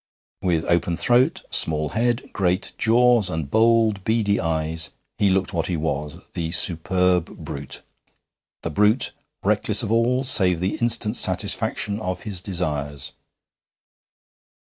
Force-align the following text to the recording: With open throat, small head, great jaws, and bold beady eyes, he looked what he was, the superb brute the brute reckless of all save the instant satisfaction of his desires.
With 0.41 0.65
open 0.65 0.97
throat, 0.97 1.43
small 1.51 1.89
head, 1.89 2.33
great 2.33 2.73
jaws, 2.79 3.29
and 3.29 3.51
bold 3.51 4.03
beady 4.03 4.39
eyes, 4.39 4.89
he 5.19 5.29
looked 5.29 5.53
what 5.53 5.67
he 5.67 5.77
was, 5.77 6.17
the 6.33 6.49
superb 6.49 7.25
brute 7.45 7.83
the 8.63 8.71
brute 8.71 9.11
reckless 9.43 9.83
of 9.83 9.91
all 9.91 10.23
save 10.23 10.59
the 10.59 10.77
instant 10.77 11.17
satisfaction 11.17 11.99
of 11.99 12.23
his 12.23 12.41
desires. 12.41 13.11